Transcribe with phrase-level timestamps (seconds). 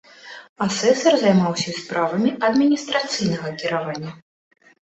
[0.65, 4.11] Асэсар займаўся і справамі адміністрацыйнага кіравання.